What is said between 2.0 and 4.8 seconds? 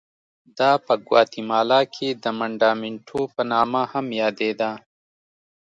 د منډامینټو په نامه هم یادېده.